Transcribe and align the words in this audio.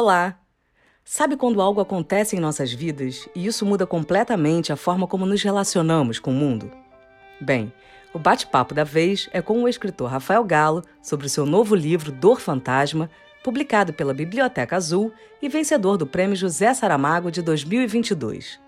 Olá! 0.00 0.40
Sabe 1.04 1.36
quando 1.36 1.60
algo 1.60 1.78
acontece 1.78 2.34
em 2.34 2.40
nossas 2.40 2.72
vidas 2.72 3.28
e 3.34 3.44
isso 3.44 3.66
muda 3.66 3.86
completamente 3.86 4.72
a 4.72 4.76
forma 4.76 5.06
como 5.06 5.26
nos 5.26 5.42
relacionamos 5.42 6.18
com 6.18 6.30
o 6.30 6.34
mundo? 6.34 6.72
Bem, 7.38 7.70
o 8.14 8.18
bate-papo 8.18 8.72
da 8.72 8.82
vez 8.82 9.28
é 9.30 9.42
com 9.42 9.62
o 9.62 9.68
escritor 9.68 10.08
Rafael 10.08 10.42
Galo 10.42 10.82
sobre 11.02 11.26
o 11.26 11.28
seu 11.28 11.44
novo 11.44 11.74
livro 11.74 12.10
Dor 12.10 12.40
Fantasma, 12.40 13.10
publicado 13.44 13.92
pela 13.92 14.14
Biblioteca 14.14 14.74
Azul 14.74 15.12
e 15.42 15.50
vencedor 15.50 15.98
do 15.98 16.06
Prêmio 16.06 16.34
José 16.34 16.72
Saramago 16.72 17.30
de 17.30 17.42
2022. 17.42 18.58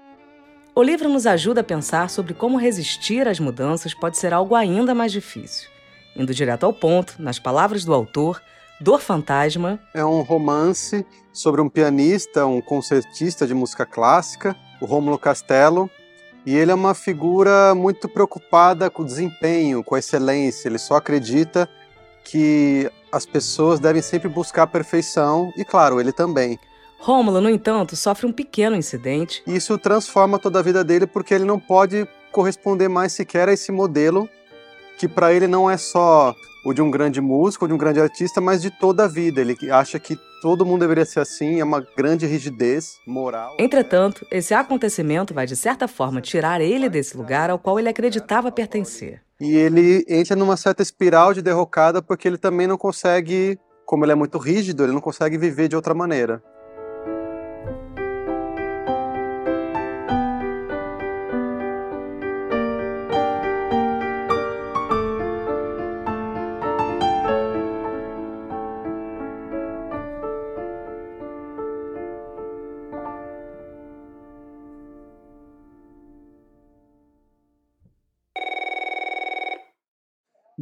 O 0.75 0.83
livro 0.83 1.09
nos 1.09 1.27
ajuda 1.27 1.63
a 1.63 1.65
pensar 1.65 2.11
sobre 2.11 2.35
como 2.35 2.59
resistir 2.59 3.27
às 3.27 3.41
mudanças 3.41 3.95
pode 3.95 4.19
ser 4.19 4.35
algo 4.35 4.55
ainda 4.55 4.95
mais 4.95 5.11
difícil. 5.11 5.71
Indo 6.15 6.35
direto 6.35 6.67
ao 6.67 6.75
ponto, 6.75 7.15
nas 7.19 7.39
palavras 7.39 7.87
do 7.87 7.95
autor, 7.95 8.39
Dor 8.81 9.01
Fantasma 9.01 9.79
é 9.95 10.05
um 10.05 10.23
romance 10.23 11.07
sobre 11.33 11.61
um 11.61 11.69
pianista, 11.69 12.47
um 12.47 12.61
concertista 12.61 13.47
de 13.47 13.55
música 13.55 13.87
clássica, 13.87 14.57
o 14.81 14.87
Rômulo 14.87 15.19
Castelo, 15.19 15.89
e 16.45 16.57
ele 16.57 16.73
é 16.73 16.75
uma 16.75 16.95
figura 16.95 17.75
muito 17.75 18.09
preocupada 18.09 18.91
com 18.91 19.03
o 19.03 19.07
desempenho, 19.07 19.85
com 19.85 19.95
a 19.95 19.99
excelência. 20.01 20.69
Ele 20.69 20.79
só 20.79 20.97
acredita 20.97 21.69
que 22.25 22.91
as 23.13 23.25
pessoas 23.25 23.79
devem 23.79 24.03
sempre 24.03 24.29
buscar 24.29 24.65
a 24.65 24.67
perfeição, 24.67 25.53
e 25.57 25.65
claro, 25.65 26.01
ele 26.01 26.13
também. 26.13 26.59
Rômulo, 26.99 27.41
no 27.41 27.51
entanto, 27.51 27.97
sofre 27.97 28.27
um 28.27 28.33
pequeno 28.33 28.77
incidente. 28.77 29.43
Isso 29.47 29.77
transforma 29.79 30.39
toda 30.39 30.59
a 30.59 30.63
vida 30.63 30.85
dele 30.85 31.07
porque 31.07 31.35
ele 31.35 31.45
não 31.45 31.59
pode 31.59 32.07
corresponder 32.31 32.89
mais 32.89 33.13
sequer 33.13 33.49
a 33.49 33.53
esse 33.53 33.71
modelo 33.71 34.29
que 34.99 35.09
para 35.09 35.33
ele 35.33 35.49
não 35.49 35.69
é 35.69 35.77
só 35.77 36.35
o 36.65 36.73
de 36.73 36.81
um 36.81 36.91
grande 36.91 37.21
músico, 37.21 37.65
ou 37.65 37.69
de 37.69 37.75
um 37.75 37.79
grande 37.79 38.01
artista, 38.01 38.41
mas 38.41 38.63
de 38.63 38.71
toda 38.71 39.05
a 39.05 39.09
vida. 39.09 39.41
Ele 39.41 39.57
acha 39.71 39.99
que 39.99 40.19
todo 40.41 40.65
mundo 40.67 40.81
deveria 40.81 41.05
ser 41.05 41.21
assim, 41.21 41.61
é 41.61 41.65
uma 41.65 41.81
grande 41.97 42.27
rigidez 42.27 42.99
moral. 43.07 43.57
Entretanto, 43.59 44.27
esse 44.31 44.55
acontecimento 44.55 45.33
vai 45.33 45.47
de 45.47 45.57
certa 45.57 45.87
forma 45.87 46.21
tirar 46.21 46.61
ele 46.61 46.89
desse 46.89 47.17
lugar 47.17 47.51
ao 47.51 47.59
qual 47.59 47.79
ele 47.79 47.89
acreditava 47.89 48.51
pertencer. 48.51 49.21
E 49.41 49.57
ele 49.57 50.05
entra 50.09 50.37
numa 50.37 50.57
certa 50.57 50.83
espiral 50.83 51.35
de 51.35 51.43
derrocada 51.43 52.01
porque 52.01 52.29
ele 52.29 52.39
também 52.39 52.67
não 52.67 52.79
consegue, 52.79 53.59
como 53.85 54.05
ele 54.05 54.13
é 54.13 54.17
muito 54.17 54.39
rígido, 54.39 54.85
ele 54.85 54.93
não 54.93 55.01
consegue 55.01 55.37
viver 55.37 55.69
de 55.69 55.77
outra 55.77 55.95
maneira. 55.95 56.43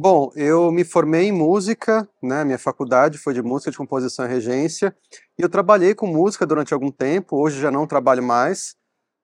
Bom, 0.03 0.31
eu 0.35 0.71
me 0.71 0.83
formei 0.83 1.27
em 1.27 1.31
música, 1.31 2.09
né? 2.23 2.43
Minha 2.43 2.57
faculdade 2.57 3.19
foi 3.19 3.35
de 3.35 3.41
música 3.43 3.69
de 3.69 3.77
composição 3.77 4.25
e 4.25 4.27
regência, 4.27 4.95
e 5.37 5.43
eu 5.43 5.47
trabalhei 5.47 5.93
com 5.93 6.07
música 6.07 6.43
durante 6.43 6.73
algum 6.73 6.89
tempo, 6.89 7.37
hoje 7.37 7.61
já 7.61 7.69
não 7.69 7.85
trabalho 7.85 8.23
mais. 8.23 8.75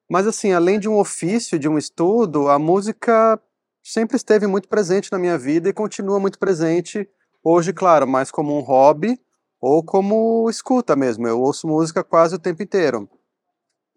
Mas 0.07 0.27
assim, 0.27 0.53
além 0.53 0.79
de 0.79 0.87
um 0.87 0.99
ofício, 0.99 1.57
de 1.57 1.67
um 1.67 1.79
estudo, 1.79 2.49
a 2.49 2.59
música 2.59 3.41
sempre 3.83 4.17
esteve 4.17 4.45
muito 4.45 4.69
presente 4.69 5.11
na 5.11 5.17
minha 5.17 5.35
vida 5.35 5.67
e 5.67 5.73
continua 5.73 6.19
muito 6.19 6.37
presente 6.37 7.09
hoje, 7.43 7.73
claro, 7.73 8.07
mais 8.07 8.29
como 8.29 8.55
um 8.55 8.61
hobby 8.61 9.19
ou 9.59 9.83
como 9.83 10.47
escuta 10.47 10.95
mesmo. 10.95 11.27
Eu 11.27 11.41
ouço 11.41 11.67
música 11.67 12.03
quase 12.03 12.35
o 12.35 12.39
tempo 12.39 12.61
inteiro. 12.61 13.09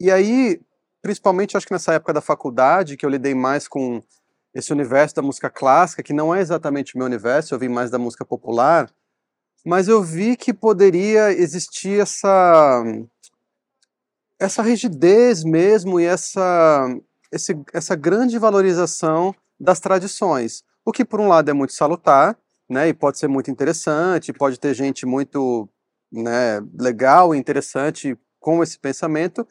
E 0.01 0.11
aí, 0.11 0.61
principalmente 1.03 1.59
acho 1.59 1.67
que 1.67 1.75
nessa 1.75 1.93
época 1.93 2.15
da 2.15 2.23
faculdade, 2.23 2.97
que 2.97 3.05
eu 3.05 3.11
lidei 3.11 3.35
mais 3.35 3.69
com 3.69 4.03
esse 4.55 4.73
universo 4.73 5.15
da 5.15 5.23
música 5.23 5.49
clássica, 5.49 6.03
que 6.03 6.13
não 6.13 6.35
é 6.35 6.41
exatamente 6.41 6.95
o 6.95 6.99
meu 6.99 7.07
universo, 7.07 7.55
eu 7.55 7.59
vim 7.59 7.69
mais 7.69 7.91
da 7.91 7.99
música 7.99 8.25
popular, 8.25 8.91
mas 9.65 9.89
eu 9.89 10.03
vi 10.03 10.37
que 10.37 10.53
poderia 10.53 11.33
existir 11.33 12.01
essa 12.01 12.83
essa 14.39 14.63
rigidez 14.63 15.45
mesmo 15.45 16.01
e 16.01 16.05
essa 16.05 16.89
esse, 17.31 17.57
essa 17.73 17.95
grande 17.95 18.39
valorização 18.39 19.35
das 19.59 19.79
tradições, 19.79 20.65
o 20.85 20.91
que 20.91 21.05
por 21.05 21.21
um 21.21 21.29
lado 21.29 21.51
é 21.51 21.53
muito 21.53 21.73
salutar, 21.73 22.37
né, 22.69 22.89
e 22.89 22.95
pode 22.95 23.19
ser 23.19 23.29
muito 23.29 23.51
interessante, 23.51 24.33
pode 24.33 24.59
ter 24.59 24.75
gente 24.75 25.05
muito, 25.05 25.69
né, 26.11 26.61
legal 26.79 27.35
e 27.35 27.39
interessante 27.39 28.17
com 28.39 28.63
esse 28.63 28.79
pensamento, 28.79 29.47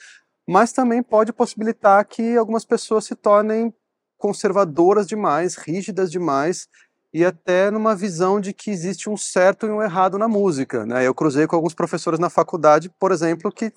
mas 0.48 0.74
também 0.74 1.04
pode 1.04 1.32
possibilitar 1.32 2.04
que 2.06 2.36
algumas 2.36 2.66
pessoas 2.66 3.06
se 3.06 3.16
tornem 3.16 3.74
conservadoras 4.20 5.08
demais, 5.08 5.56
rígidas 5.56 6.12
demais, 6.12 6.68
e 7.12 7.26
até 7.26 7.72
numa 7.72 7.96
visão 7.96 8.40
de 8.40 8.54
que 8.54 8.70
existe 8.70 9.10
um 9.10 9.18
certo 9.18 9.66
e 9.66 9.72
um 9.72 9.82
errado 9.82 10.20
na 10.20 10.28
música. 10.28 10.86
Né? 10.86 11.08
Eu 11.08 11.16
cruzei 11.16 11.48
com 11.48 11.56
alguns 11.56 11.74
professores 11.74 12.20
na 12.20 12.30
faculdade, 12.30 12.92
por 13.00 13.12
exemplo, 13.12 13.52
que 13.52 13.74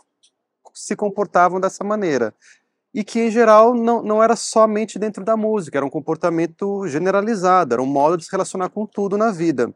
se 0.75 0.95
comportavam 0.95 1.59
dessa 1.59 1.83
maneira. 1.83 2.35
E 2.93 3.03
que, 3.03 3.21
em 3.21 3.31
geral, 3.31 3.75
não, 3.75 4.03
não 4.03 4.23
era 4.23 4.37
somente 4.37 4.99
dentro 4.99 5.25
da 5.25 5.35
música, 5.35 5.79
era 5.79 5.87
um 5.87 5.91
comportamento 5.91 6.87
generalizado, 6.87 7.73
era 7.73 7.83
um 7.83 7.87
modo 7.87 8.19
de 8.19 8.25
se 8.25 8.31
relacionar 8.31 8.69
com 8.69 8.85
tudo 8.85 9.17
na 9.17 9.31
vida. 9.31 9.75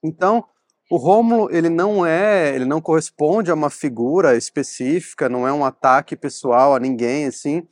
Então, 0.00 0.44
o 0.88 0.96
Rômulo, 0.96 1.48
ele 1.50 1.68
não 1.68 2.06
é, 2.06 2.54
ele 2.54 2.64
não 2.64 2.80
corresponde 2.80 3.50
a 3.50 3.54
uma 3.54 3.70
figura 3.70 4.36
específica, 4.36 5.28
não 5.28 5.48
é 5.48 5.52
um 5.52 5.64
ataque 5.64 6.14
pessoal 6.14 6.76
a 6.76 6.78
ninguém, 6.78 7.26
assim, 7.26 7.66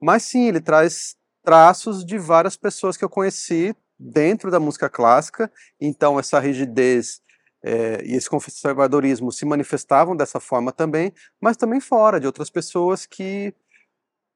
mas 0.00 0.24
sim, 0.24 0.48
ele 0.48 0.60
traz 0.60 1.16
traços 1.48 2.04
de 2.04 2.18
várias 2.18 2.58
pessoas 2.58 2.94
que 2.94 3.02
eu 3.02 3.08
conheci 3.08 3.74
dentro 3.98 4.50
da 4.50 4.60
música 4.60 4.86
clássica, 4.86 5.50
então 5.80 6.20
essa 6.20 6.38
rigidez 6.38 7.22
é, 7.64 8.02
e 8.04 8.14
esse 8.14 8.28
conservadorismo 8.28 9.32
se 9.32 9.46
manifestavam 9.46 10.14
dessa 10.14 10.38
forma 10.38 10.70
também, 10.70 11.10
mas 11.40 11.56
também 11.56 11.80
fora 11.80 12.20
de 12.20 12.26
outras 12.26 12.50
pessoas 12.50 13.06
que 13.06 13.54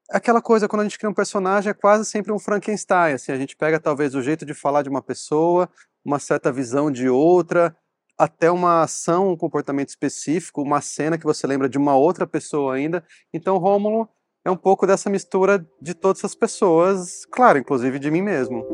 aquela 0.09 0.41
coisa 0.41 0.67
quando 0.67 0.79
a 0.79 0.85
gente 0.85 0.97
cria 0.97 1.07
um 1.07 1.13
personagem 1.13 1.69
é 1.69 1.73
quase 1.75 2.03
sempre 2.03 2.31
um 2.31 2.39
Frankenstein, 2.39 3.13
assim, 3.13 3.31
a 3.31 3.37
gente 3.37 3.55
pega 3.55 3.79
talvez 3.79 4.15
o 4.15 4.21
jeito 4.23 4.43
de 4.43 4.55
falar 4.55 4.81
de 4.81 4.89
uma 4.89 5.03
pessoa, 5.03 5.69
uma 6.03 6.17
certa 6.17 6.51
visão 6.51 6.89
de 6.89 7.07
outra, 7.07 7.77
até 8.17 8.49
uma 8.49 8.81
ação, 8.81 9.29
um 9.29 9.37
comportamento 9.37 9.89
específico, 9.89 10.63
uma 10.63 10.81
cena 10.81 11.15
que 11.15 11.25
você 11.25 11.45
lembra 11.45 11.69
de 11.69 11.77
uma 11.77 11.95
outra 11.95 12.25
pessoa 12.25 12.73
ainda. 12.73 13.05
Então 13.31 13.59
Rômulo 13.59 14.09
é 14.45 14.51
um 14.51 14.57
pouco 14.57 14.85
dessa 14.85 15.09
mistura 15.09 15.65
de 15.81 15.93
todas 15.93 16.19
essas 16.19 16.35
pessoas, 16.35 17.25
claro, 17.25 17.57
inclusive 17.57 17.97
de 17.97 18.11
mim 18.11 18.21
mesmo. 18.21 18.65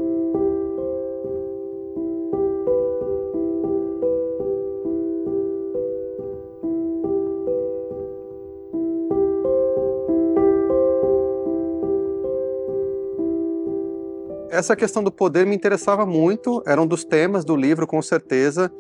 Essa 14.50 14.76
questão 14.76 15.04
do 15.04 15.12
poder 15.12 15.46
me 15.46 15.56
interessava 15.56 16.06
muito, 16.06 16.62
era 16.66 16.82
um 16.82 16.88
dos 16.88 17.06
temas 17.06 17.46
do 17.46 17.56
livro, 17.56 17.86
com 17.86 18.02
certeza. 18.02 18.72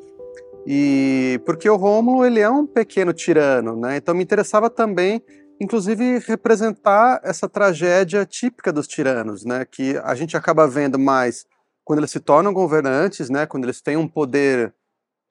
E 0.65 1.39
porque 1.45 1.69
o 1.69 1.77
Rômulo, 1.77 2.25
ele 2.25 2.39
é 2.39 2.49
um 2.49 2.65
pequeno 2.65 3.13
tirano, 3.13 3.75
né? 3.79 3.95
Então 3.95 4.13
me 4.13 4.23
interessava 4.23 4.69
também 4.69 5.23
inclusive 5.59 6.19
representar 6.19 7.19
essa 7.23 7.49
tragédia 7.49 8.25
típica 8.25 8.71
dos 8.71 8.87
tiranos, 8.87 9.43
né, 9.43 9.65
que 9.65 9.97
a 9.97 10.15
gente 10.15 10.37
acaba 10.37 10.67
vendo 10.67 10.97
mais 10.97 11.45
quando 11.83 11.99
eles 11.99 12.11
se 12.11 12.19
tornam 12.19 12.53
governantes, 12.53 13.29
né, 13.29 13.45
quando 13.45 13.65
eles 13.65 13.81
têm 13.81 13.97
um 13.97 14.07
poder 14.07 14.73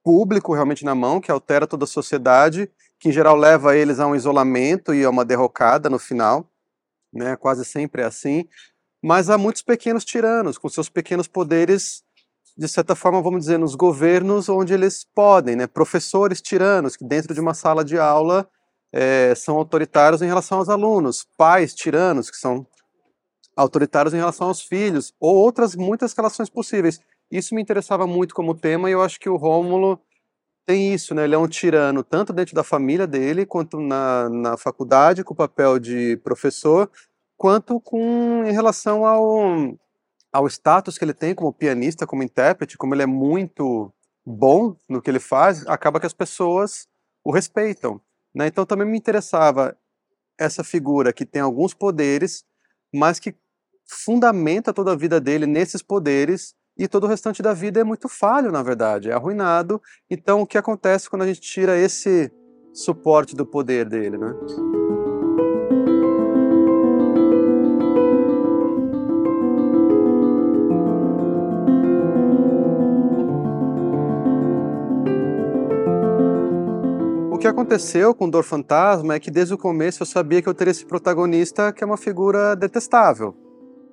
público 0.05 0.53
realmente 0.53 0.85
na 0.85 0.95
mão, 0.95 1.21
que 1.21 1.31
altera 1.31 1.67
toda 1.67 1.85
a 1.85 1.87
sociedade, 1.87 2.71
que 2.99 3.09
em 3.09 3.13
geral 3.13 3.37
leva 3.37 3.77
eles 3.77 4.01
a 4.01 4.07
um 4.07 4.15
isolamento 4.15 4.95
e 4.95 5.05
a 5.05 5.11
uma 5.11 5.25
derrocada 5.25 5.89
no 5.89 5.99
final, 5.99 6.51
né, 7.13 7.37
quase 7.37 7.65
sempre 7.65 8.03
é 8.03 8.05
assim, 8.05 8.47
mas 9.03 9.31
há 9.31 9.39
muitos 9.39 9.63
pequenos 9.63 10.05
tiranos, 10.05 10.59
com 10.59 10.69
seus 10.69 10.89
pequenos 10.89 11.29
poderes, 11.29 12.03
de 12.57 12.69
certa 12.69 12.95
forma, 12.97 13.23
vamos 13.23 13.41
dizer, 13.41 13.59
nos 13.59 13.75
governos 13.75 14.49
onde 14.49 14.75
eles 14.75 15.07
podem, 15.15 15.57
né, 15.57 15.67
professores 15.67 16.43
tiranos, 16.43 16.97
que 16.97 17.05
dentro 17.05 17.33
de 17.33 17.41
uma 17.41 17.55
sala 17.55 17.85
de 17.85 17.99
aula 17.99 18.49
é, 18.93 19.35
são 19.35 19.57
autoritários 19.57 20.23
em 20.23 20.27
relação 20.27 20.59
aos 20.59 20.69
alunos, 20.69 21.27
pais 21.37 21.75
tiranos 21.75 22.31
que 22.31 22.37
são 22.37 22.67
autoritários 23.57 24.15
em 24.15 24.19
relação 24.19 24.49
aos 24.49 24.63
filhos, 24.63 25.13
ou 25.19 25.37
outras 25.37 25.75
muitas 25.75 26.13
relações 26.15 26.49
possíveis. 26.49 27.01
Isso 27.31 27.55
me 27.55 27.61
interessava 27.61 28.07
muito 28.07 28.35
como 28.35 28.55
tema 28.55 28.89
e 28.89 28.93
eu 28.93 29.03
acho 29.03 29.19
que 29.19 29.29
o 29.29 29.37
Rômulo 29.37 30.01
tem 30.65 30.93
isso, 30.93 31.15
né? 31.15 31.25
Ele 31.25 31.35
é 31.35 31.39
um 31.39 31.49
tirano 31.49 32.05
tanto 32.05 32.33
dentro 32.33 32.55
da 32.55 32.63
família 32.63 33.07
dele, 33.07 33.47
quanto 33.47 33.81
na, 33.81 34.29
na 34.29 34.57
faculdade, 34.57 35.25
com 35.25 35.33
o 35.33 35.37
papel 35.37 35.79
de 35.79 36.19
professor, 36.19 36.91
quanto 37.37 37.81
com 37.81 38.45
em 38.45 38.53
relação 38.53 39.07
ao, 39.07 39.75
ao 40.33 40.47
status 40.47 40.99
que 40.99 41.05
ele 41.05 41.15
tem 41.15 41.35
como 41.35 41.53
pianista, 41.53 42.07
como 42.07 42.23
intérprete, 42.23 42.77
como 42.77 42.95
ele 42.95 43.03
é 43.03 43.07
muito 43.07 43.93
bom 44.27 44.77
no 44.89 45.01
que 45.01 45.11
ele 45.11 45.21
faz, 45.21 45.67
acaba 45.67 45.99
que 45.99 46.07
as 46.07 46.13
pessoas 46.13 46.87
o 47.25 47.33
respeitam. 47.33 48.01
Né? 48.39 48.47
Então 48.47 48.65
também 48.65 48.87
me 48.87 48.97
interessava 48.97 49.77
essa 50.39 50.63
figura 50.63 51.13
que 51.13 51.27
tem 51.27 51.43
alguns 51.43 51.75
poderes, 51.75 52.45
mas 52.95 53.19
que 53.19 53.35
fundamenta 53.85 54.73
toda 54.73 54.93
a 54.93 54.97
vida 54.97 55.21
dele 55.21 55.45
nesses 55.45 55.83
poderes 55.83 56.55
e 56.79 56.87
todo 56.87 57.03
o 57.03 57.07
restante 57.09 57.43
da 57.43 57.53
vida 57.53 57.81
é 57.81 57.85
muito 57.85 58.09
falho, 58.09 58.53
na 58.53 58.63
verdade, 58.63 59.11
é 59.11 59.13
arruinado. 59.13 59.83
Então 60.09 60.43
o 60.43 60.47
que 60.47 60.57
acontece 60.57 61.11
quando 61.11 61.23
a 61.23 61.27
gente 61.27 61.41
tira 61.41 61.77
esse 61.77 62.31
suporte 62.73 63.35
do 63.35 63.45
poder 63.45 63.89
dele, 63.89 64.17
né? 64.17 64.33
O 77.39 77.41
que 77.41 77.47
aconteceu 77.47 78.13
com 78.17 78.29
Dor 78.29 78.43
Fantasma 78.43 79.15
é 79.15 79.21
que 79.21 79.31
desde 79.31 79.55
o 79.55 79.59
começo 79.59 80.03
eu 80.03 80.07
sabia 80.07 80.43
que 80.43 80.49
eu 80.49 80.55
teria 80.55 80.73
esse 80.73 80.85
protagonista 80.85 81.73
que 81.73 81.85
é 81.85 81.87
uma 81.87 81.97
figura 81.97 82.57
detestável. 82.57 83.33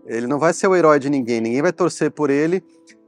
Ele 0.07 0.25
não 0.25 0.39
vai 0.39 0.51
ser 0.51 0.65
o 0.67 0.75
herói 0.75 0.97
de 0.97 1.11
ninguém, 1.11 1.39
ninguém 1.39 1.61
vai 1.61 1.71
torcer 1.71 2.09
por 2.09 2.31
ele. 2.31 2.63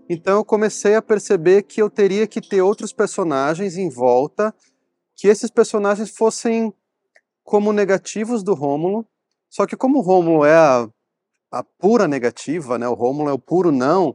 Então 0.07 0.37
eu 0.37 0.45
comecei 0.45 0.93
a 0.93 1.01
perceber 1.01 1.63
que 1.63 1.81
eu 1.81 1.89
teria 1.89 2.27
que 2.27 2.39
ter 2.39 2.61
outros 2.61 2.93
personagens 2.93 3.77
em 3.77 3.89
volta, 3.89 4.53
que 5.15 5.27
esses 5.27 5.49
personagens 5.49 6.11
fossem 6.11 6.71
como 7.43 7.73
negativos 7.73 8.43
do 8.43 8.53
Rômulo. 8.53 9.07
Só 9.49 9.65
que 9.65 9.75
como 9.75 9.97
o 9.97 10.01
Rômulo 10.03 10.45
é 10.45 10.55
a, 10.55 10.87
a 11.51 11.63
pura 11.63 12.07
negativa, 12.07 12.77
né? 12.77 12.87
O 12.87 12.93
Rômulo 12.93 13.27
é 13.27 13.33
o 13.33 13.39
puro 13.39 13.71
não. 13.71 14.13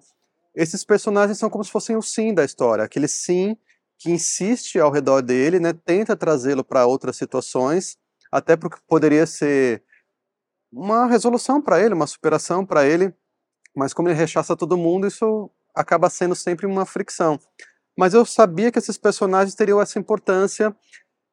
Esses 0.55 0.85
personagens 0.85 1.37
são 1.37 1.51
como 1.51 1.65
se 1.65 1.73
fossem 1.73 1.97
o 1.97 2.03
sim 2.03 2.33
da 2.33 2.45
história, 2.45 2.85
aquele 2.85 3.09
sim 3.09 3.57
que 4.03 4.11
insiste 4.11 4.81
ao 4.81 4.91
redor 4.91 5.23
dele, 5.23 5.61
né, 5.61 5.73
tenta 5.73 6.17
trazê-lo 6.17 6.65
para 6.65 6.85
outras 6.85 7.17
situações, 7.17 7.97
até 8.33 8.57
porque 8.57 8.81
poderia 8.89 9.27
ser 9.27 9.85
uma 10.73 11.07
resolução 11.07 11.63
para 11.63 11.81
ele, 11.81 11.95
uma 11.95 12.07
superação 12.07 12.67
para 12.67 12.85
ele, 12.85 13.15
mas 13.77 13.95
como 13.95 14.09
ele 14.09 14.19
rechaça 14.19 14.57
todo 14.57 14.77
mundo, 14.77 15.07
isso 15.07 15.49
acaba 15.73 16.11
sendo 16.11 16.35
sempre 16.35 16.67
uma 16.67 16.85
fricção. 16.85 17.39
Mas 17.97 18.13
eu 18.13 18.27
sabia 18.27 18.73
que 18.73 18.79
esses 18.79 18.99
personagens 18.99 19.55
teriam 19.55 19.81
essa 19.81 20.01
importância 20.01 20.75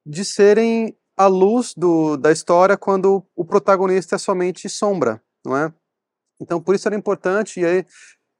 de 0.06 0.24
serem 0.24 0.96
a 1.18 1.26
luz 1.26 1.74
do, 1.74 2.18
da 2.18 2.32
história 2.32 2.78
quando 2.78 3.26
o 3.36 3.44
protagonista 3.44 4.16
é 4.16 4.20
somente 4.20 4.70
sombra, 4.70 5.24
não 5.44 5.58
é? 5.58 5.74
Então, 6.40 6.62
por 6.62 6.76
isso 6.76 6.88
era 6.88 6.96
importante, 6.96 7.60
e 7.60 7.66
aí, 7.66 7.86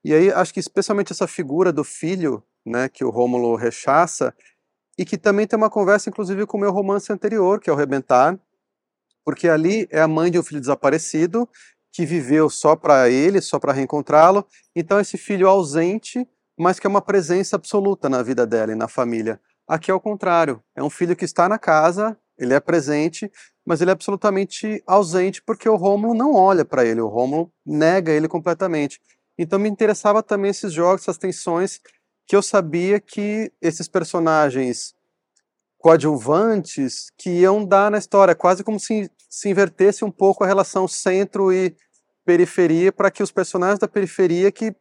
e 0.06 0.14
aí 0.14 0.32
acho 0.32 0.54
que 0.54 0.60
especialmente 0.60 1.12
essa 1.12 1.28
figura 1.28 1.74
do 1.74 1.84
filho 1.84 2.44
né, 2.66 2.90
que 2.90 3.04
o 3.04 3.10
Rômulo 3.10 3.56
rechaça, 3.56 4.34
e 4.98 5.06
que 5.06 5.18
também 5.18 5.48
tem 5.48 5.58
uma 5.58 5.70
conversa, 5.70 6.10
inclusive, 6.10 6.46
com 6.46 6.58
o 6.58 6.60
meu 6.60 6.72
romance 6.72 7.12
anterior, 7.12 7.60
que 7.60 7.70
é 7.70 7.74
o 7.74 7.76
Rebentar, 7.76 8.38
porque 9.24 9.48
ali 9.48 9.88
é 9.92 10.02
a 10.02 10.08
mãe 10.08 10.30
de 10.30 10.38
um 10.38 10.44
filho 10.44 10.60
desaparecido, 10.60 11.48
que 11.92 12.06
viveu 12.06 12.50
só 12.50 12.76
para 12.76 13.10
ele, 13.10 13.42
só 13.42 13.60
para 13.60 13.74
reencontrá-lo, 13.74 14.46
então 14.76 15.00
esse 15.00 15.18
filho 15.18 15.48
ausente, 15.48 16.28
mas 16.58 16.80
que 16.80 16.86
é 16.86 16.90
uma 16.90 17.02
presença 17.02 17.56
absoluta 17.56 18.10
na 18.10 18.22
vida 18.22 18.46
dela 18.46 18.72
e 18.72 18.76
na 18.76 18.88
família. 18.88 19.40
Aqui 19.68 19.90
é 19.90 19.94
o 19.94 20.00
contrário, 20.00 20.62
é 20.76 20.84
um 20.84 20.90
filho 20.90 21.16
que 21.16 21.26
está 21.26 21.48
na 21.48 21.58
casa, 21.58 22.18
ele 22.38 22.54
é 22.54 22.60
presente, 22.60 23.32
mas 23.66 23.82
ele 23.82 23.92
é 23.92 23.94
absolutamente 23.94 24.82
ausente 24.88 25.42
porque 25.42 25.70
o 25.70 25.76
Rômulo 25.76 26.14
não 26.14 26.34
olha 26.34 26.66
para 26.66 26.86
ele, 26.86 27.02
o 27.02 27.08
Rômulo 27.08 27.52
nega 27.66 28.12
ele 28.12 28.28
completamente. 28.28 29.00
Então 29.38 29.60
me 29.60 29.70
interessava 29.70 30.24
também 30.24 30.52
esses 30.52 30.74
jogos, 30.74 31.04
essas 31.04 31.18
tensões 31.18 31.80
que 32.30 32.36
eu 32.36 32.44
sabia 32.44 33.00
que 33.00 33.52
esses 33.60 33.88
personagens 33.88 34.94
coadjuvantes 35.80 37.10
que 37.18 37.32
iam 37.32 37.66
dar 37.66 37.90
na 37.90 37.98
história, 37.98 38.36
quase 38.36 38.64
como 38.64 38.80
se, 38.80 39.10
se 39.28 39.50
invertesse 39.50 40.06
um 40.06 40.12
pouco 40.12 40.44
a 40.44 40.48
relação 40.48 40.88
centro 40.88 41.52
e 41.52 41.76
periferia, 42.24 42.92
para 42.92 43.10
que 43.10 43.24
os 43.24 43.32
personagens 43.32 43.80
da 43.80 43.88
periferia 43.88 44.52
que 44.52 44.76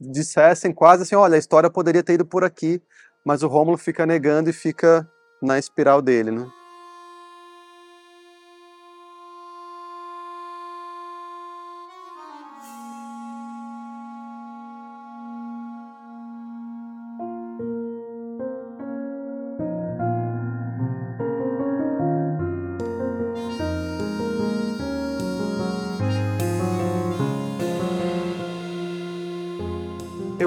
dissessem 0.00 0.72
quase 0.72 1.02
assim, 1.02 1.14
olha, 1.14 1.34
a 1.34 1.38
história 1.38 1.68
poderia 1.68 2.02
ter 2.02 2.14
ido 2.14 2.24
por 2.24 2.42
aqui, 2.42 2.82
mas 3.22 3.42
o 3.42 3.46
Rômulo 3.46 3.76
fica 3.76 4.06
negando 4.06 4.48
e 4.48 4.52
fica 4.54 5.06
na 5.42 5.58
espiral 5.58 6.00
dele, 6.00 6.30
né? 6.30 6.50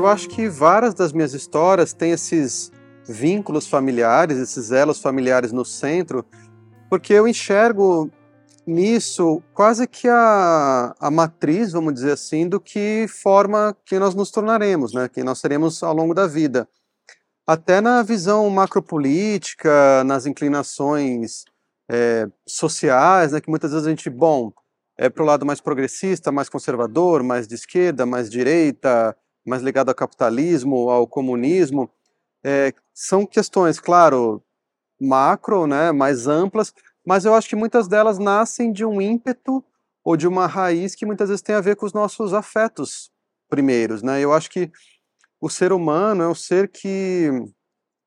Eu 0.07 0.11
acho 0.11 0.29
que 0.29 0.47
várias 0.47 0.93
das 0.93 1.11
minhas 1.11 1.33
histórias 1.33 1.91
têm 1.91 2.11
esses 2.11 2.71
vínculos 3.09 3.67
familiares, 3.67 4.37
esses 4.37 4.71
elos 4.71 5.01
familiares 5.01 5.51
no 5.51 5.65
centro, 5.65 6.25
porque 6.89 7.11
eu 7.11 7.27
enxergo 7.27 8.09
nisso 8.65 9.43
quase 9.53 9.85
que 9.85 10.07
a, 10.07 10.95
a 10.97 11.11
matriz, 11.11 11.73
vamos 11.73 11.93
dizer 11.93 12.13
assim, 12.13 12.47
do 12.47 12.57
que 12.57 13.05
forma 13.09 13.75
quem 13.85 13.99
nós 13.99 14.15
nos 14.15 14.31
tornaremos, 14.31 14.93
né? 14.93 15.09
quem 15.09 15.25
nós 15.25 15.39
seremos 15.39 15.83
ao 15.83 15.93
longo 15.93 16.13
da 16.13 16.25
vida. 16.25 16.69
Até 17.45 17.81
na 17.81 18.01
visão 18.01 18.49
macropolítica, 18.49 20.05
nas 20.05 20.25
inclinações 20.25 21.43
é, 21.91 22.27
sociais, 22.47 23.33
né, 23.33 23.41
que 23.41 23.49
muitas 23.49 23.71
vezes 23.71 23.85
a 23.85 23.89
gente, 23.89 24.09
bom, 24.09 24.53
é 24.97 25.09
para 25.09 25.23
o 25.23 25.25
lado 25.25 25.45
mais 25.45 25.59
progressista, 25.59 26.31
mais 26.31 26.47
conservador, 26.47 27.23
mais 27.23 27.45
de 27.45 27.55
esquerda, 27.55 28.05
mais 28.05 28.29
direita, 28.29 29.15
mais 29.47 29.61
ligado 29.61 29.89
ao 29.89 29.95
capitalismo, 29.95 30.89
ao 30.89 31.07
comunismo, 31.07 31.89
é, 32.43 32.73
são 32.93 33.25
questões, 33.25 33.79
claro, 33.79 34.43
macro, 34.99 35.67
né, 35.67 35.91
mais 35.91 36.27
amplas, 36.27 36.73
mas 37.05 37.25
eu 37.25 37.33
acho 37.33 37.47
que 37.47 37.55
muitas 37.55 37.87
delas 37.87 38.19
nascem 38.19 38.71
de 38.71 38.83
um 38.83 39.01
ímpeto 39.01 39.63
ou 40.03 40.17
de 40.17 40.27
uma 40.27 40.47
raiz 40.47 40.95
que 40.95 41.05
muitas 41.05 41.29
vezes 41.29 41.41
tem 41.41 41.55
a 41.55 41.61
ver 41.61 41.75
com 41.75 41.85
os 41.85 41.93
nossos 41.93 42.33
afetos 42.33 43.11
primeiros, 43.49 44.01
né? 44.01 44.19
Eu 44.21 44.33
acho 44.33 44.49
que 44.49 44.71
o 45.39 45.49
ser 45.49 45.71
humano 45.71 46.23
é 46.23 46.27
um 46.27 46.35
ser 46.35 46.69
que 46.69 47.29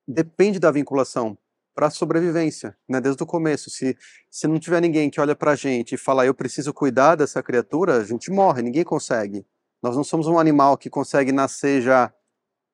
depende 0.06 0.58
da 0.58 0.70
vinculação 0.70 1.36
para 1.74 1.86
a 1.86 1.90
sobrevivência, 1.90 2.76
né? 2.88 3.00
Desde 3.00 3.22
o 3.22 3.26
começo, 3.26 3.70
se 3.70 3.96
se 4.30 4.46
não 4.46 4.58
tiver 4.58 4.80
ninguém 4.80 5.10
que 5.10 5.20
olha 5.20 5.36
para 5.36 5.52
a 5.52 5.56
gente 5.56 5.94
e 5.94 5.98
fala 5.98 6.26
eu 6.26 6.34
preciso 6.34 6.72
cuidar 6.74 7.16
dessa 7.16 7.42
criatura, 7.42 7.96
a 7.96 8.04
gente 8.04 8.30
morre, 8.30 8.62
ninguém 8.62 8.84
consegue. 8.84 9.46
Nós 9.82 9.96
não 9.96 10.04
somos 10.04 10.26
um 10.26 10.38
animal 10.38 10.76
que 10.76 10.90
consegue 10.90 11.32
nascer 11.32 11.80
já, 11.82 12.12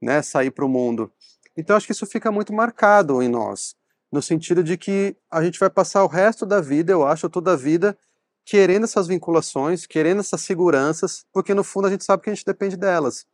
né, 0.03 0.23
sair 0.23 0.51
para 0.51 0.65
o 0.65 0.69
mundo. 0.69 1.13
Então 1.57 1.77
acho 1.77 1.87
que 1.87 1.93
isso 1.93 2.07
fica 2.07 2.31
muito 2.31 2.53
marcado 2.53 3.23
em 3.23 3.29
nós, 3.29 3.75
no 4.13 4.21
sentido 4.21 4.63
de 4.63 4.77
que 4.77 5.17
a 5.31 5.43
gente 5.43 5.59
vai 5.59 5.71
passar 5.71 6.05
o 6.05 6.09
resto 6.09 6.45
da 6.45 6.61
vida, 6.61 6.93
eu 6.93 7.07
acho, 7.07 7.29
toda 7.31 7.53
a 7.53 7.57
vida, 7.57 7.97
querendo 8.45 8.85
essas 8.85 9.07
vinculações, 9.07 9.87
querendo 9.87 10.21
essas 10.21 10.43
seguranças, 10.43 11.25
porque 11.33 11.55
no 11.55 11.65
fundo 11.65 11.87
a 11.87 11.91
gente 11.91 12.05
sabe 12.05 12.23
que 12.23 12.31
a 12.31 12.35
gente 12.35 12.45
depende 12.45 12.77
delas. 12.77 13.27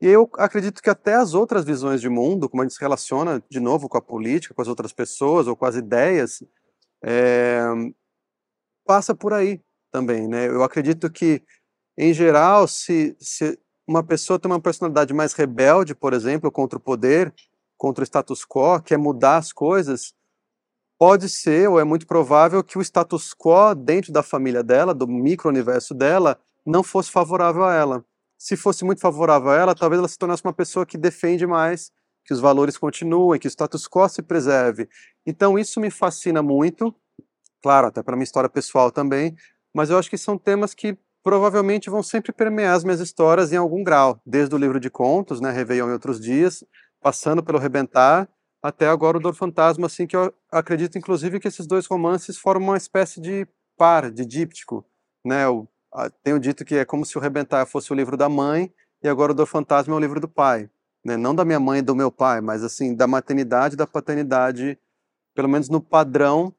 E 0.00 0.06
eu 0.06 0.28
acredito 0.34 0.82
que 0.82 0.90
até 0.90 1.14
as 1.14 1.32
outras 1.32 1.64
visões 1.64 2.00
de 2.00 2.08
mundo, 2.08 2.48
como 2.48 2.62
a 2.62 2.64
gente 2.64 2.74
se 2.74 2.80
relaciona 2.80 3.42
de 3.48 3.60
novo 3.60 3.88
com 3.88 3.96
a 3.96 4.02
política, 4.02 4.52
com 4.52 4.60
as 4.60 4.68
outras 4.68 4.92
pessoas 4.92 5.46
ou 5.46 5.56
com 5.56 5.64
as 5.64 5.76
ideias, 5.76 6.42
é, 7.02 7.62
passa 8.84 9.14
por 9.14 9.32
aí 9.32 9.60
também, 9.92 10.26
né? 10.26 10.48
Eu 10.48 10.62
acredito 10.62 11.10
que 11.10 11.42
em 11.96 12.12
geral, 12.14 12.66
se, 12.66 13.16
se 13.20 13.58
uma 13.86 14.02
pessoa 14.02 14.38
tem 14.38 14.50
uma 14.50 14.60
personalidade 14.60 15.12
mais 15.12 15.32
rebelde, 15.32 15.94
por 15.94 16.12
exemplo, 16.12 16.50
contra 16.50 16.78
o 16.78 16.80
poder, 16.80 17.32
contra 17.76 18.02
o 18.02 18.06
status 18.06 18.44
quo, 18.44 18.80
quer 18.82 18.96
mudar 18.96 19.36
as 19.38 19.52
coisas, 19.52 20.14
pode 20.98 21.28
ser 21.28 21.68
ou 21.68 21.80
é 21.80 21.84
muito 21.84 22.06
provável 22.06 22.62
que 22.62 22.78
o 22.78 22.80
status 22.80 23.34
quo 23.34 23.74
dentro 23.74 24.12
da 24.12 24.22
família 24.22 24.62
dela, 24.62 24.94
do 24.94 25.06
micro-universo 25.06 25.94
dela, 25.94 26.38
não 26.64 26.82
fosse 26.82 27.10
favorável 27.10 27.64
a 27.64 27.74
ela. 27.74 28.04
Se 28.38 28.56
fosse 28.56 28.84
muito 28.84 29.00
favorável 29.00 29.50
a 29.50 29.56
ela, 29.56 29.74
talvez 29.74 29.98
ela 29.98 30.08
se 30.08 30.16
tornasse 30.16 30.44
uma 30.44 30.52
pessoa 30.52 30.86
que 30.86 30.96
defende 30.96 31.46
mais 31.46 31.90
que 32.24 32.32
os 32.32 32.40
valores 32.40 32.78
continuem, 32.78 33.40
que 33.40 33.48
o 33.48 33.50
status 33.50 33.88
quo 33.88 34.08
se 34.08 34.22
preserve. 34.22 34.88
Então 35.26 35.58
isso 35.58 35.80
me 35.80 35.90
fascina 35.90 36.40
muito, 36.40 36.94
claro, 37.60 37.88
até 37.88 38.02
para 38.02 38.16
minha 38.16 38.24
história 38.24 38.48
pessoal 38.48 38.90
também, 38.92 39.34
mas 39.74 39.90
eu 39.90 39.98
acho 39.98 40.08
que 40.08 40.18
são 40.18 40.38
temas 40.38 40.72
que 40.72 40.96
provavelmente 41.22 41.88
vão 41.88 42.02
sempre 42.02 42.32
permear 42.32 42.74
as 42.74 42.84
minhas 42.84 43.00
histórias 43.00 43.52
em 43.52 43.56
algum 43.56 43.84
grau, 43.84 44.20
desde 44.26 44.54
o 44.54 44.58
livro 44.58 44.80
de 44.80 44.90
contos, 44.90 45.40
né, 45.40 45.50
Réveillon 45.50 45.88
e 45.88 45.92
Outros 45.92 46.20
Dias, 46.20 46.64
passando 47.00 47.42
pelo 47.42 47.58
Rebentar, 47.58 48.28
até 48.62 48.88
agora 48.88 49.16
o 49.16 49.20
Dor 49.20 49.34
Fantasma, 49.34 49.86
assim, 49.86 50.06
que 50.06 50.16
eu 50.16 50.32
acredito, 50.50 50.98
inclusive, 50.98 51.40
que 51.40 51.48
esses 51.48 51.66
dois 51.66 51.86
romances 51.86 52.36
formam 52.36 52.70
uma 52.70 52.76
espécie 52.76 53.20
de 53.20 53.46
par, 53.76 54.10
de 54.10 54.24
díptico, 54.24 54.84
né, 55.24 55.44
eu 55.44 55.68
tenho 56.22 56.38
dito 56.38 56.64
que 56.64 56.76
é 56.76 56.84
como 56.84 57.04
se 57.04 57.16
o 57.18 57.20
Rebentar 57.20 57.66
fosse 57.66 57.92
o 57.92 57.94
livro 57.94 58.16
da 58.16 58.28
mãe, 58.28 58.72
e 59.02 59.08
agora 59.08 59.32
o 59.32 59.34
Dor 59.34 59.46
Fantasma 59.46 59.94
é 59.94 59.96
o 59.96 60.00
livro 60.00 60.20
do 60.20 60.28
pai, 60.28 60.68
né, 61.04 61.16
não 61.16 61.34
da 61.34 61.44
minha 61.44 61.60
mãe 61.60 61.80
e 61.80 61.82
do 61.82 61.94
meu 61.94 62.10
pai, 62.10 62.40
mas, 62.40 62.62
assim, 62.62 62.94
da 62.94 63.06
maternidade 63.06 63.76
da 63.76 63.86
paternidade 63.86 64.78
pelo 65.34 65.48
menos 65.48 65.68
no 65.68 65.80
padrão 65.80 66.54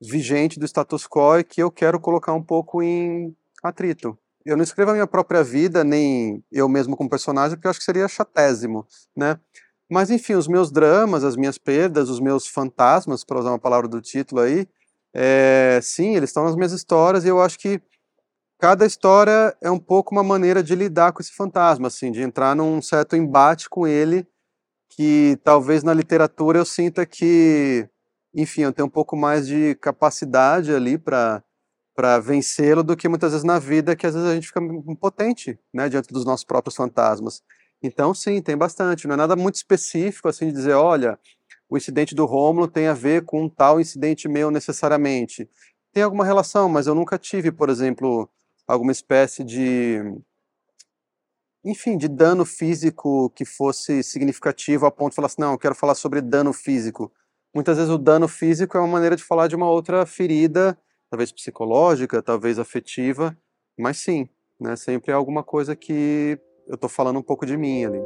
vigente 0.00 0.58
do 0.58 0.66
status 0.66 1.06
quo 1.06 1.38
e 1.38 1.44
que 1.44 1.62
eu 1.62 1.70
quero 1.70 2.00
colocar 2.00 2.32
um 2.32 2.42
pouco 2.42 2.82
em 2.82 3.36
atrito. 3.62 4.18
Eu 4.44 4.56
não 4.56 4.64
escrevo 4.64 4.90
a 4.90 4.94
minha 4.94 5.06
própria 5.06 5.42
vida, 5.42 5.84
nem 5.84 6.42
eu 6.50 6.68
mesmo 6.68 6.96
como 6.96 7.08
personagem, 7.08 7.56
porque 7.56 7.66
eu 7.66 7.70
acho 7.70 7.78
que 7.78 7.84
seria 7.84 8.08
chatésimo, 8.08 8.86
né? 9.16 9.38
Mas 9.90 10.10
enfim, 10.10 10.34
os 10.34 10.48
meus 10.48 10.72
dramas, 10.72 11.22
as 11.22 11.36
minhas 11.36 11.58
perdas, 11.58 12.08
os 12.08 12.18
meus 12.18 12.48
fantasmas, 12.48 13.24
para 13.24 13.38
usar 13.38 13.50
uma 13.50 13.58
palavra 13.58 13.86
do 13.86 14.00
título 14.00 14.40
aí, 14.40 14.66
é, 15.14 15.78
sim, 15.82 16.16
eles 16.16 16.30
estão 16.30 16.44
nas 16.44 16.56
minhas 16.56 16.72
histórias 16.72 17.24
e 17.24 17.28
eu 17.28 17.40
acho 17.40 17.58
que 17.58 17.80
cada 18.58 18.86
história 18.86 19.56
é 19.60 19.70
um 19.70 19.78
pouco 19.78 20.14
uma 20.14 20.22
maneira 20.22 20.62
de 20.62 20.74
lidar 20.74 21.12
com 21.12 21.20
esse 21.20 21.34
fantasma, 21.34 21.88
assim, 21.88 22.10
de 22.10 22.22
entrar 22.22 22.56
num 22.56 22.80
certo 22.80 23.16
embate 23.16 23.68
com 23.68 23.86
ele, 23.86 24.26
que 24.90 25.38
talvez 25.44 25.82
na 25.82 25.92
literatura 25.92 26.58
eu 26.58 26.64
sinta 26.64 27.04
que, 27.04 27.88
enfim, 28.34 28.62
eu 28.62 28.72
tenho 28.72 28.86
um 28.86 28.90
pouco 28.90 29.16
mais 29.16 29.46
de 29.46 29.74
capacidade 29.76 30.74
ali 30.74 30.96
para 30.96 31.42
para 31.94 32.18
vencê-lo 32.18 32.82
do 32.82 32.96
que 32.96 33.08
muitas 33.08 33.32
vezes 33.32 33.44
na 33.44 33.58
vida, 33.58 33.94
que 33.94 34.06
às 34.06 34.14
vezes 34.14 34.28
a 34.28 34.34
gente 34.34 34.46
fica 34.46 34.60
impotente, 34.60 35.58
né, 35.72 35.88
diante 35.88 36.12
dos 36.12 36.24
nossos 36.24 36.44
próprios 36.44 36.74
fantasmas. 36.74 37.42
Então, 37.82 38.14
sim, 38.14 38.40
tem 38.40 38.56
bastante. 38.56 39.06
Não 39.06 39.14
é 39.14 39.16
nada 39.16 39.36
muito 39.36 39.56
específico, 39.56 40.28
assim, 40.28 40.46
de 40.46 40.52
dizer, 40.52 40.74
olha, 40.74 41.18
o 41.68 41.76
incidente 41.76 42.14
do 42.14 42.24
Rômulo 42.24 42.68
tem 42.68 42.86
a 42.86 42.94
ver 42.94 43.24
com 43.24 43.44
um 43.44 43.48
tal 43.48 43.80
incidente 43.80 44.28
meu 44.28 44.50
necessariamente. 44.50 45.48
Tem 45.92 46.02
alguma 46.02 46.24
relação, 46.24 46.68
mas 46.68 46.86
eu 46.86 46.94
nunca 46.94 47.18
tive, 47.18 47.50
por 47.52 47.68
exemplo, 47.68 48.28
alguma 48.66 48.92
espécie 48.92 49.44
de 49.44 50.00
enfim, 51.64 51.96
de 51.96 52.08
dano 52.08 52.44
físico 52.44 53.30
que 53.30 53.44
fosse 53.44 54.02
significativo 54.02 54.84
a 54.84 54.90
ponto 54.90 55.10
de 55.10 55.16
falar 55.16 55.26
assim, 55.26 55.40
não, 55.40 55.52
eu 55.52 55.58
quero 55.58 55.74
falar 55.74 55.94
sobre 55.94 56.20
dano 56.20 56.52
físico. 56.52 57.12
Muitas 57.54 57.76
vezes 57.76 57.92
o 57.92 57.98
dano 57.98 58.26
físico 58.26 58.76
é 58.76 58.80
uma 58.80 58.88
maneira 58.88 59.14
de 59.14 59.22
falar 59.22 59.46
de 59.46 59.54
uma 59.54 59.70
outra 59.70 60.04
ferida, 60.04 60.76
talvez 61.12 61.30
psicológica, 61.30 62.22
talvez 62.22 62.58
afetiva, 62.58 63.36
mas 63.78 63.98
sim, 63.98 64.26
né, 64.58 64.74
sempre 64.76 65.12
é 65.12 65.14
alguma 65.14 65.42
coisa 65.44 65.76
que 65.76 66.40
eu 66.66 66.74
estou 66.74 66.88
falando 66.88 67.18
um 67.18 67.22
pouco 67.22 67.44
de 67.44 67.54
mim 67.54 67.84
ali. 67.84 67.98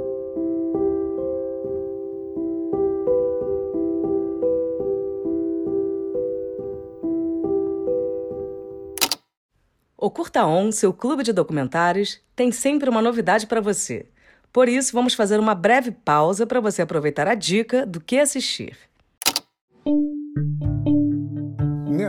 O 9.97 10.11
Curta 10.11 10.45
On, 10.45 10.73
seu 10.73 10.93
clube 10.93 11.23
de 11.23 11.33
documentários, 11.33 12.21
tem 12.35 12.51
sempre 12.51 12.91
uma 12.91 13.01
novidade 13.01 13.47
para 13.47 13.61
você. 13.61 14.07
Por 14.53 14.69
isso, 14.69 14.93
vamos 14.93 15.15
fazer 15.15 15.39
uma 15.39 15.55
breve 15.55 15.93
pausa 15.93 16.45
para 16.45 16.59
você 16.59 16.83
aproveitar 16.83 17.29
a 17.29 17.37
dica 17.37 17.87
do 17.87 18.01
que 18.01 18.19
assistir. 18.19 18.77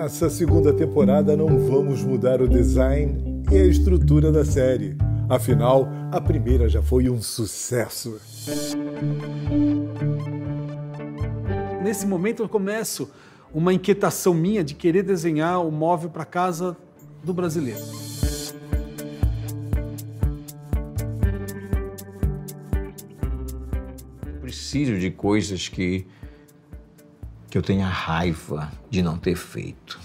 Nessa 0.07 0.29
segunda 0.29 0.71
temporada 0.71 1.35
não 1.35 1.59
vamos 1.67 2.01
mudar 2.01 2.41
o 2.41 2.47
design 2.47 3.43
e 3.51 3.57
a 3.57 3.65
estrutura 3.65 4.31
da 4.31 4.45
série. 4.45 4.95
Afinal, 5.27 5.85
a 6.13 6.21
primeira 6.21 6.69
já 6.69 6.81
foi 6.81 7.09
um 7.09 7.21
sucesso. 7.21 8.17
Nesse 11.83 12.07
momento 12.07 12.41
eu 12.41 12.47
começo 12.47 13.11
uma 13.53 13.73
inquietação 13.73 14.33
minha 14.33 14.63
de 14.63 14.75
querer 14.75 15.03
desenhar 15.03 15.61
o 15.61 15.69
móvel 15.69 16.09
para 16.09 16.23
casa 16.23 16.77
do 17.21 17.33
brasileiro. 17.33 17.83
Preciso 24.39 24.97
de 24.97 25.11
coisas 25.11 25.67
que 25.67 26.07
que 27.57 27.59
eu 27.59 27.63
tenha 27.63 27.87
raiva 27.87 28.71
de 28.87 29.01
não 29.01 29.17
ter 29.17 29.35
feito. 29.35 29.99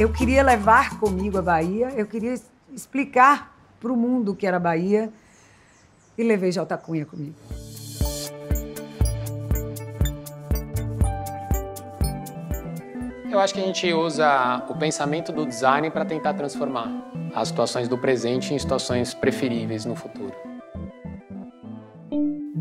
Eu 0.00 0.10
queria 0.10 0.42
levar 0.42 0.98
comigo 0.98 1.36
a 1.36 1.42
Bahia, 1.42 1.90
eu 1.90 2.06
queria 2.06 2.34
explicar 2.72 3.54
para 3.78 3.92
o 3.92 3.96
mundo 3.96 4.32
o 4.32 4.34
que 4.34 4.46
era 4.46 4.56
a 4.56 4.60
Bahia 4.60 5.12
e 6.16 6.22
levei 6.22 6.50
J. 6.50 6.78
Cunha 6.78 7.04
comigo. 7.04 7.36
Eu 13.30 13.38
acho 13.38 13.52
que 13.52 13.60
a 13.60 13.66
gente 13.66 13.92
usa 13.92 14.64
o 14.66 14.74
pensamento 14.74 15.30
do 15.30 15.44
design 15.44 15.90
para 15.90 16.06
tentar 16.06 16.32
transformar 16.32 16.90
as 17.34 17.48
situações 17.48 17.86
do 17.86 17.98
presente 17.98 18.54
em 18.54 18.58
situações 18.58 19.12
preferíveis 19.12 19.84
no 19.84 19.94
futuro. 19.94 20.47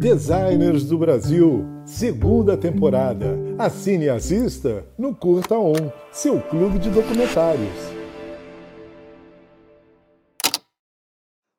Designers 0.07 0.85
do 0.85 0.97
Brasil, 0.97 1.65
segunda 1.85 2.55
temporada. 2.55 3.37
Assine 3.59 4.05
e 4.05 4.09
assista 4.09 4.85
no 4.97 5.13
Curta 5.13 5.55
On, 5.55 5.91
seu 6.13 6.39
clube 6.39 6.79
de 6.79 6.89
documentários. 6.89 7.77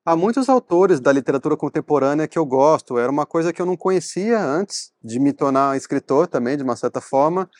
Há 0.02 0.16
muitos 0.16 0.48
autores 0.48 0.98
da 0.98 1.12
literatura 1.12 1.58
contemporânea 1.58 2.26
que 2.26 2.38
eu 2.38 2.46
gosto. 2.46 2.96
Era 2.96 3.12
uma 3.12 3.26
coisa 3.26 3.52
que 3.52 3.60
eu 3.60 3.66
não 3.66 3.76
conhecia 3.76 4.42
antes 4.42 4.92
de 5.04 5.20
me 5.20 5.34
tornar 5.34 5.76
escritor 5.76 6.26
também, 6.26 6.56
de 6.56 6.62
uma 6.62 6.74
certa 6.74 7.02
forma 7.02 7.50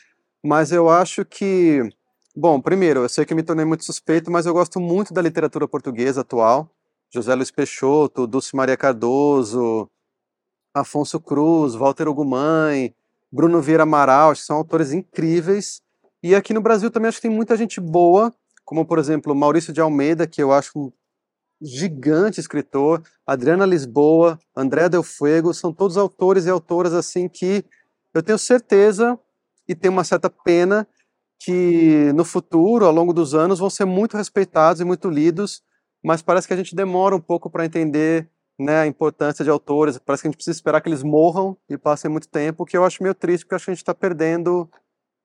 mas 0.43 0.71
eu 0.71 0.89
acho 0.89 1.23
que, 1.23 1.87
bom, 2.35 2.59
primeiro, 2.59 3.01
eu 3.01 3.09
sei 3.09 3.25
que 3.25 3.35
me 3.35 3.43
tornei 3.43 3.65
muito 3.65 3.83
suspeito, 3.83 4.31
mas 4.31 4.45
eu 4.47 4.53
gosto 4.53 4.79
muito 4.79 5.13
da 5.13 5.21
literatura 5.21 5.67
portuguesa 5.67 6.21
atual. 6.21 6.67
José 7.13 7.35
Luiz 7.35 7.51
Peixoto, 7.51 8.25
Dulce 8.25 8.55
Maria 8.55 8.77
Cardoso, 8.77 9.89
Afonso 10.73 11.19
Cruz, 11.19 11.75
Walter 11.75 12.07
Ogumãe, 12.07 12.93
Bruno 13.31 13.61
Vieira 13.61 13.83
Amaral, 13.83 14.35
são 14.35 14.57
autores 14.57 14.91
incríveis. 14.91 15.81
E 16.21 16.35
aqui 16.35 16.53
no 16.53 16.61
Brasil 16.61 16.91
também 16.91 17.09
acho 17.09 17.17
que 17.17 17.27
tem 17.27 17.35
muita 17.35 17.55
gente 17.55 17.79
boa, 17.79 18.33
como 18.65 18.85
por 18.85 18.99
exemplo 18.99 19.33
Maurício 19.35 19.73
de 19.73 19.81
Almeida, 19.81 20.27
que 20.27 20.41
eu 20.41 20.51
acho 20.51 20.77
um 20.77 20.91
gigante 21.61 22.39
escritor, 22.39 23.01
Adriana 23.25 23.65
Lisboa, 23.65 24.39
André 24.55 24.87
Del 24.89 25.03
Fuego, 25.03 25.53
são 25.53 25.73
todos 25.73 25.97
autores 25.97 26.45
e 26.45 26.49
autoras 26.49 26.93
assim 26.93 27.27
que 27.27 27.65
eu 28.13 28.23
tenho 28.23 28.37
certeza 28.37 29.19
e 29.67 29.75
tem 29.75 29.91
uma 29.91 30.03
certa 30.03 30.29
pena 30.29 30.87
que 31.39 32.11
no 32.13 32.25
futuro, 32.25 32.85
ao 32.85 32.91
longo 32.91 33.13
dos 33.13 33.33
anos, 33.33 33.59
vão 33.59 33.69
ser 33.69 33.85
muito 33.85 34.17
respeitados 34.17 34.81
e 34.81 34.85
muito 34.85 35.09
lidos, 35.09 35.61
mas 36.03 36.21
parece 36.21 36.47
que 36.47 36.53
a 36.53 36.57
gente 36.57 36.75
demora 36.75 37.15
um 37.15 37.21
pouco 37.21 37.49
para 37.49 37.65
entender 37.65 38.29
né, 38.59 38.81
a 38.81 38.87
importância 38.87 39.43
de 39.43 39.49
autores, 39.49 39.97
parece 39.97 40.23
que 40.23 40.27
a 40.27 40.31
gente 40.31 40.37
precisa 40.37 40.57
esperar 40.57 40.81
que 40.81 40.89
eles 40.89 41.01
morram 41.01 41.57
e 41.69 41.77
passem 41.77 42.11
muito 42.11 42.27
tempo, 42.27 42.65
que 42.65 42.75
eu 42.75 42.83
acho 42.83 43.01
meio 43.01 43.15
triste, 43.15 43.45
porque 43.45 43.55
acho 43.55 43.65
que 43.65 43.71
a 43.71 43.73
gente 43.73 43.81
está 43.81 43.95
perdendo 43.95 44.69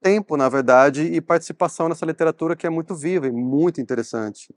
tempo, 0.01 0.37
na 0.37 0.49
verdade, 0.49 1.03
e 1.03 1.21
participação 1.21 1.89
nessa 1.89 2.07
literatura 2.07 2.55
que 2.55 2.67
é 2.67 2.71
muito 2.71 2.95
viva 2.95 3.27
e 3.27 3.33
muito 3.33 3.81
interessante. 3.81 4.55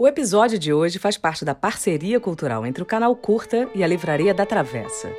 O 0.00 0.08
episódio 0.08 0.58
de 0.58 0.72
hoje 0.72 0.98
faz 0.98 1.18
parte 1.18 1.44
da 1.44 1.54
parceria 1.54 2.18
cultural 2.18 2.64
entre 2.64 2.82
o 2.82 2.86
canal 2.86 3.14
Curta 3.14 3.68
e 3.74 3.84
a 3.84 3.86
Livraria 3.86 4.32
da 4.32 4.46
Travessa. 4.46 5.12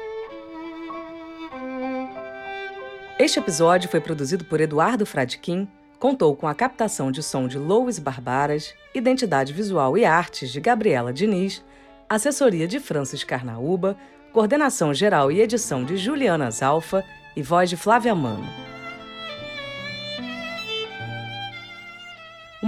Este 3.19 3.37
episódio 3.37 3.87
foi 3.87 4.01
produzido 4.01 4.43
por 4.43 4.59
Eduardo 4.59 5.05
Fradkin, 5.05 5.67
contou 5.99 6.35
com 6.35 6.47
a 6.47 6.55
captação 6.55 7.11
de 7.11 7.21
som 7.21 7.47
de 7.47 7.59
Louis 7.59 7.99
Barbaras, 7.99 8.73
identidade 8.91 9.53
visual 9.53 9.95
e 9.95 10.03
artes 10.03 10.51
de 10.51 10.59
Gabriela 10.59 11.13
Diniz, 11.13 11.63
assessoria 12.09 12.67
de 12.67 12.79
Francis 12.79 13.23
Carnaúba, 13.23 13.95
coordenação 14.33 14.95
geral 14.95 15.31
e 15.31 15.41
edição 15.41 15.85
de 15.85 15.95
Juliana 15.95 16.49
Zalfa 16.49 17.05
e 17.35 17.43
voz 17.43 17.69
de 17.69 17.77
Flávia 17.77 18.15
Mano. 18.15 18.70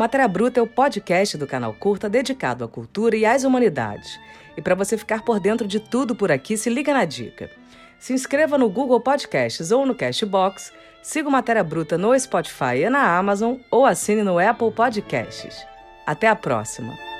Matéria 0.03 0.27
Bruta 0.27 0.59
é 0.59 0.61
o 0.61 0.67
podcast 0.67 1.37
do 1.37 1.47
canal 1.47 1.73
Curta 1.73 2.09
dedicado 2.09 2.65
à 2.65 2.67
cultura 2.67 3.15
e 3.15 3.25
às 3.25 3.45
humanidades. 3.45 4.19
E 4.57 4.61
para 4.61 4.75
você 4.75 4.97
ficar 4.97 5.21
por 5.21 5.39
dentro 5.39 5.65
de 5.65 5.79
tudo 5.79 6.13
por 6.13 6.29
aqui, 6.29 6.57
se 6.57 6.69
liga 6.69 6.93
na 6.93 7.05
dica. 7.05 7.49
Se 7.97 8.11
inscreva 8.11 8.57
no 8.57 8.69
Google 8.69 8.99
Podcasts 8.99 9.71
ou 9.71 9.85
no 9.85 9.95
Castbox, 9.95 10.73
siga 11.01 11.29
o 11.29 11.31
Matéria 11.31 11.63
Bruta 11.63 11.97
no 11.97 12.19
Spotify 12.19 12.83
e 12.85 12.89
na 12.89 13.17
Amazon 13.17 13.55
ou 13.71 13.85
assine 13.85 14.23
no 14.23 14.39
Apple 14.39 14.73
Podcasts. 14.73 15.65
Até 16.05 16.27
a 16.27 16.35
próxima! 16.35 17.12